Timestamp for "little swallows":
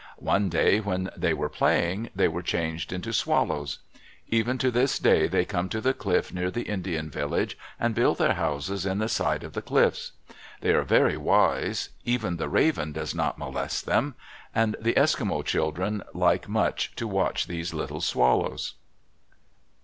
17.71-18.73